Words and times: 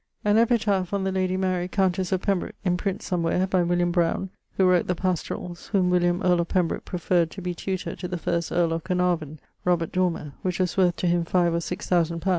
An 0.25 0.35
epitaph 0.39 0.93
on 0.95 1.03
the 1.03 1.11
lady 1.11 1.37
Mary, 1.37 1.67
countesse 1.67 2.11
of 2.11 2.23
Pembroke 2.23 2.55
(in 2.65 2.75
print 2.75 3.03
somewhere), 3.03 3.45
by 3.45 3.61
William 3.61 3.91
Browne, 3.91 4.31
who 4.57 4.67
wrote 4.67 4.87
the 4.87 4.95
Pastoralls, 4.95 5.67
whom 5.67 5.91
William, 5.91 6.23
earle 6.23 6.39
of 6.41 6.47
Pembroke, 6.47 6.85
preferr'd 6.85 7.29
to 7.29 7.39
be 7.39 7.53
tutor 7.53 7.95
to 7.97 8.07
the 8.07 8.17
first 8.17 8.51
earle 8.51 8.73
of 8.73 8.83
Carnarvon 8.83 9.39
(Dormer), 9.91 10.33
which 10.41 10.57
was 10.59 10.75
worth 10.75 10.95
to 10.95 11.05
him 11.05 11.23
5 11.23 11.53
or 11.53 11.59
6000 11.61 12.19
_li. 12.21 12.29